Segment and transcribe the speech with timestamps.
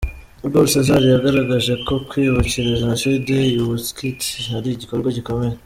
[0.45, 4.25] Igor César yagaragaje ko kwibukira Jenoside i Auschwitz
[4.57, 5.55] ari igikorwa gikomeye.